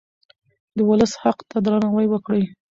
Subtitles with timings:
[0.75, 2.43] د ولس حق ته درناوی وکړئ.